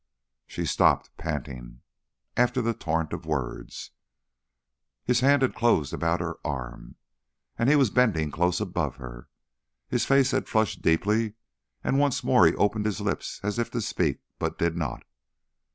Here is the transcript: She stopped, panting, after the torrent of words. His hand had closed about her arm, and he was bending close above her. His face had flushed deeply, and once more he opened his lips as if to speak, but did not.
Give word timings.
She 0.47 0.65
stopped, 0.65 1.15
panting, 1.17 1.81
after 2.35 2.59
the 2.59 2.73
torrent 2.73 3.13
of 3.13 3.27
words. 3.27 3.91
His 5.05 5.19
hand 5.19 5.43
had 5.43 5.53
closed 5.53 5.93
about 5.93 6.21
her 6.21 6.39
arm, 6.43 6.95
and 7.55 7.69
he 7.69 7.75
was 7.75 7.91
bending 7.91 8.31
close 8.31 8.59
above 8.59 8.95
her. 8.95 9.29
His 9.89 10.03
face 10.03 10.31
had 10.31 10.49
flushed 10.49 10.81
deeply, 10.81 11.35
and 11.83 11.99
once 11.99 12.23
more 12.23 12.47
he 12.47 12.55
opened 12.55 12.87
his 12.87 12.99
lips 12.99 13.39
as 13.43 13.59
if 13.59 13.69
to 13.69 13.79
speak, 13.79 14.21
but 14.39 14.57
did 14.57 14.75
not. 14.75 15.03